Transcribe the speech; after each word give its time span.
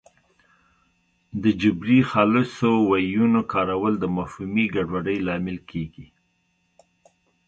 د 1.43 1.45
جبري 1.61 1.99
خالصو 2.11 2.71
ویونو 2.89 3.41
کارول 3.53 3.93
د 3.99 4.05
مفهومي 4.17 4.65
ګډوډۍ 4.75 5.17
لامل 5.27 5.57
کېږي 5.71 6.07